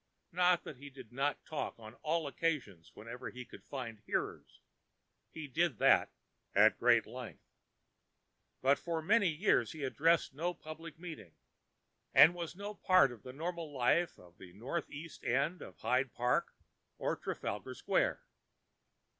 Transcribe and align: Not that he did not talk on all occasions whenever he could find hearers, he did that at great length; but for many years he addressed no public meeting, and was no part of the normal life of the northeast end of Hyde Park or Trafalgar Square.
Not 0.31 0.63
that 0.63 0.77
he 0.77 0.89
did 0.89 1.11
not 1.11 1.45
talk 1.45 1.75
on 1.77 1.93
all 2.01 2.25
occasions 2.25 2.89
whenever 2.95 3.29
he 3.29 3.45
could 3.45 3.63
find 3.63 3.99
hearers, 3.99 4.59
he 5.29 5.47
did 5.47 5.77
that 5.77 6.09
at 6.55 6.79
great 6.79 7.05
length; 7.05 7.43
but 8.63 8.79
for 8.79 9.03
many 9.03 9.29
years 9.29 9.73
he 9.73 9.83
addressed 9.83 10.33
no 10.33 10.55
public 10.55 10.97
meeting, 10.97 11.35
and 12.15 12.33
was 12.33 12.55
no 12.55 12.73
part 12.73 13.11
of 13.11 13.21
the 13.21 13.31
normal 13.31 13.71
life 13.71 14.17
of 14.17 14.39
the 14.39 14.53
northeast 14.53 15.23
end 15.23 15.61
of 15.61 15.77
Hyde 15.77 16.15
Park 16.15 16.55
or 16.97 17.15
Trafalgar 17.15 17.75
Square. 17.75 18.23